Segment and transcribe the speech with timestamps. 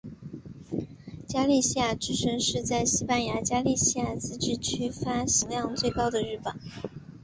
[1.27, 6.55] 加利西亚之声是在西班牙加利西亚自治区发行量最高的日报。